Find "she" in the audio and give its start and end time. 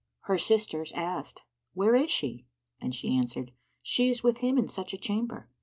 2.09-2.47, 2.95-3.15, 3.83-4.09